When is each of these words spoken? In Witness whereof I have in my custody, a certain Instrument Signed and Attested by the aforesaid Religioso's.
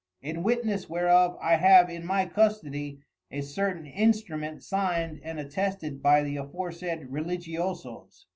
In 0.19 0.41
Witness 0.41 0.89
whereof 0.89 1.37
I 1.39 1.57
have 1.57 1.87
in 1.87 2.07
my 2.07 2.25
custody, 2.25 3.03
a 3.29 3.41
certain 3.41 3.85
Instrument 3.85 4.63
Signed 4.63 5.21
and 5.23 5.39
Attested 5.39 6.01
by 6.01 6.23
the 6.23 6.37
aforesaid 6.37 7.07
Religioso's. 7.11 8.25